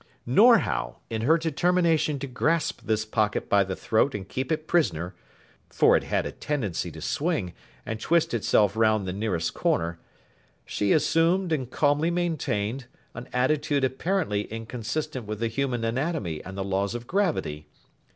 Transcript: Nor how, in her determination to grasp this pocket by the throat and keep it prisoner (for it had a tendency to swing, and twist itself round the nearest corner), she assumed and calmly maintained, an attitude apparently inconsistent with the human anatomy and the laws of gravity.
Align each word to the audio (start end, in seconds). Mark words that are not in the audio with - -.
Nor 0.25 0.57
how, 0.57 0.97
in 1.11 1.21
her 1.21 1.37
determination 1.37 2.17
to 2.17 2.25
grasp 2.25 2.81
this 2.81 3.05
pocket 3.05 3.47
by 3.47 3.63
the 3.63 3.75
throat 3.75 4.15
and 4.15 4.27
keep 4.27 4.51
it 4.51 4.65
prisoner 4.65 5.13
(for 5.69 5.95
it 5.95 6.01
had 6.05 6.25
a 6.25 6.31
tendency 6.31 6.89
to 6.89 7.01
swing, 7.01 7.53
and 7.85 7.99
twist 8.01 8.33
itself 8.33 8.75
round 8.75 9.05
the 9.07 9.13
nearest 9.13 9.53
corner), 9.53 9.99
she 10.65 10.91
assumed 10.91 11.51
and 11.51 11.69
calmly 11.69 12.09
maintained, 12.09 12.87
an 13.13 13.29
attitude 13.31 13.83
apparently 13.83 14.45
inconsistent 14.51 15.27
with 15.27 15.39
the 15.39 15.47
human 15.47 15.83
anatomy 15.83 16.43
and 16.43 16.57
the 16.57 16.63
laws 16.63 16.95
of 16.95 17.05
gravity. 17.05 17.67